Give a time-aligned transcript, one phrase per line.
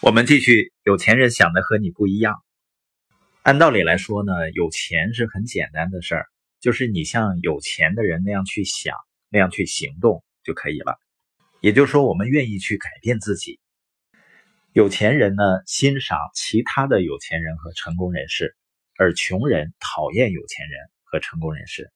[0.00, 2.40] 我们继续，有钱人想的和你不一样。
[3.42, 6.26] 按道理来说呢，有钱是很简单的事儿，
[6.60, 8.94] 就是你像有钱的人那样去想，
[9.28, 11.00] 那样去行动就可以了。
[11.60, 13.58] 也就是说，我们愿意去改变自己。
[14.72, 18.54] 有钱人呢，欣赏其他的有钱人和成功人士，
[18.96, 21.90] 而穷人讨厌有钱人和成功人士。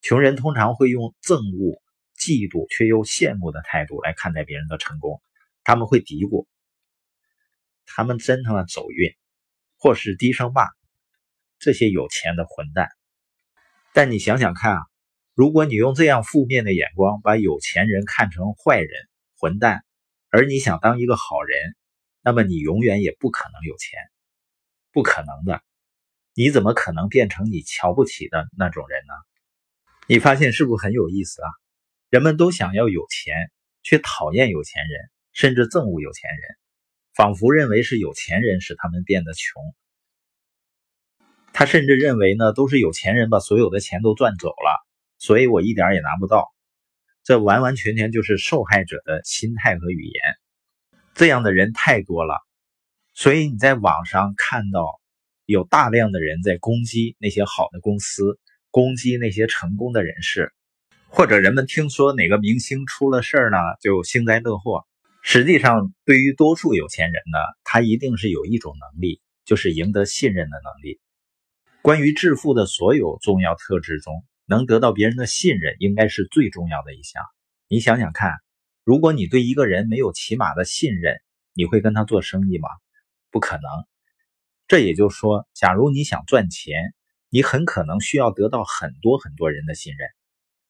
[0.00, 1.82] 穷人通常会用憎恶、
[2.18, 5.20] 嫉妒却又羡慕的态度来看待别人的成功，
[5.62, 6.46] 他们会嘀咕。
[7.94, 9.14] 他们真他妈走运，
[9.76, 10.66] 或是低声骂
[11.58, 12.88] 这些有钱的混蛋。
[13.92, 14.80] 但你想想看啊，
[15.34, 18.90] 如果你用这样负面的眼光把有钱人看成坏人、
[19.38, 19.84] 混蛋，
[20.30, 21.76] 而你想当一个好人，
[22.22, 23.98] 那么你永远也不可能有钱，
[24.92, 25.62] 不可能的。
[26.34, 29.12] 你怎么可能变成你瞧不起的那种人呢？
[30.06, 31.48] 你发现是不是很有意思啊？
[32.08, 33.52] 人们都想要有钱，
[33.82, 36.61] 却讨厌有钱人，甚至憎恶有钱人。
[37.14, 39.62] 仿佛认为是有钱人使他们变得穷，
[41.52, 44.86] 他甚至认为呢，都是有钱人把所有的钱都赚走了，
[45.18, 46.48] 所以我一点也拿不到。
[47.22, 50.22] 这完完全全就是受害者的心态和语言。
[51.14, 52.40] 这样的人太多了，
[53.12, 54.98] 所以你在网上看到
[55.44, 60.52] 有大量的人在攻击那些好的公司，攻击那些成功的人士，
[61.08, 64.86] 或者人们听说哪个明星出了事儿呢，就幸灾乐祸。
[65.24, 71.00] 实际上，对于多数有钱人呢，他一定是有一种能力，就是赢得信任的能力。
[71.80, 77.22] 关于致富的所有重要特质中，能得到别人的信任，应该是最重要的一项。
[77.68, 78.32] 你想想看，
[78.84, 81.14] 如果你对一个人没有起码的信任，
[81.54, 82.68] 你会跟他做生意吗？
[83.30, 83.62] 不可能。
[84.66, 86.94] 这也就是说，假如你想赚钱，
[87.30, 90.08] 你很可能需要得到很多很多人的信任，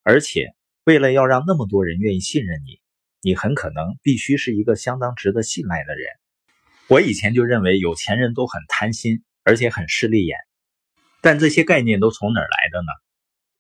[0.03, 2.82] 而且为了要让那么多人愿意信任你。
[3.25, 6.09] 你很可能必须是一个相当值得信赖的人。
[6.89, 10.37] 我以前就认为有钱人都很贪心，而且很势利眼。
[11.21, 12.91] 但这些概念都从哪儿来的呢？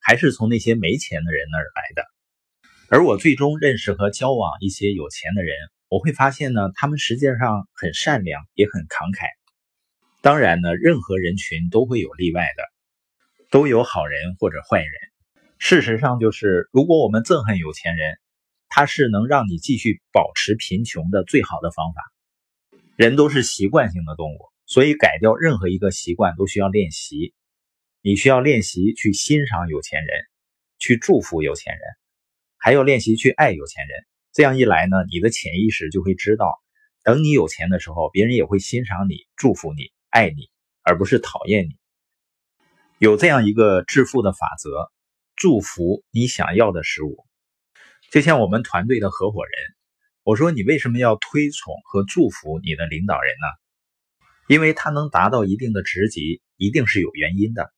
[0.01, 2.05] 还是从那些没钱的人那儿来的。
[2.89, 5.55] 而我最终认识和交往一些有钱的人，
[5.89, 9.29] 我会发现呢，他们实际上很善良，也很慷慨。
[10.23, 12.65] 当然呢，任何人群都会有例外的，
[13.49, 14.91] 都有好人或者坏人。
[15.59, 18.19] 事实上，就是如果我们憎恨有钱人。
[18.75, 22.01] 它是能让你继续保持贫穷的最好的方法。
[22.97, 27.35] 人都是习惯性的动物，所以改掉任何一个习惯都需要练习。
[28.01, 30.25] 你需要练习去欣赏有钱人，
[30.79, 31.83] 去祝福有钱人，
[32.57, 34.07] 还有练习去爱有钱人。
[34.33, 36.59] 这样一来呢，你的潜意识就会知道，
[37.05, 40.49] 等你有钱的时候，别人也会欣赏你、祝福你、爱你，
[40.83, 41.77] 而不是讨厌你。
[42.99, 44.91] 有这样一个致富的法则：
[45.37, 47.27] 祝福你想要的事物。
[48.13, 49.55] 就像我们团队的合伙人，
[50.23, 53.47] 我说你为什么要推崇和祝福你的领导人呢？
[54.49, 57.73] 因为他能达到一定的职级，一定是有原因的。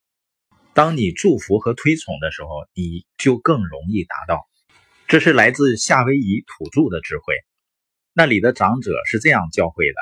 [0.72, 4.44] 当你祝福和推崇的时候，你就更容易达到。
[5.06, 7.36] 这是来自夏威夷土著的智慧，
[8.12, 10.00] 那里的长者是这样教诲的：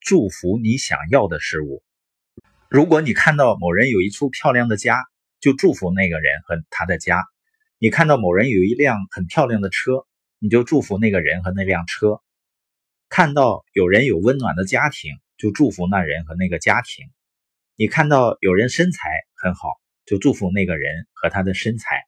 [0.00, 1.82] 祝福你想要的事物。
[2.68, 5.06] 如果你看到某人有一处漂亮的家，
[5.40, 7.24] 就祝福那个人和他的家。
[7.82, 10.06] 你看到某人有一辆很漂亮的车，
[10.38, 12.20] 你就祝福那个人和那辆车；
[13.08, 17.06] 看到有人有温暖的家庭，就祝福那人和那个家庭；
[17.76, 22.04] 你看到有人身材很好，就祝福那个人和他的身材。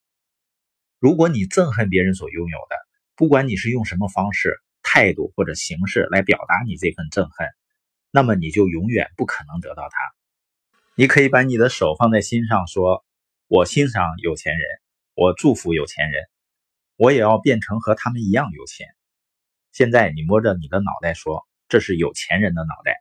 [0.98, 2.76] 如果你憎恨别人所拥有的，
[3.16, 7.48] 不管你是用什么方式、态度或者形式来表达你这份憎恨，
[8.10, 9.96] 那么你就永远不可能得到它。
[10.96, 13.06] 你可以把你的手放在心上，说
[13.48, 14.68] ：“我欣赏有钱人。”
[15.22, 16.24] 我祝福有钱人，
[16.96, 18.88] 我也要变成和他们一样有钱。
[19.70, 23.00] 现在你摸着你的脑袋说，这是有钱人的脑袋。